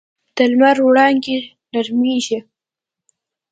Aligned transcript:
د 0.35 0.37
لمر 0.51 0.77
وړانګې 0.85 1.37
نرمېږي 1.73 2.39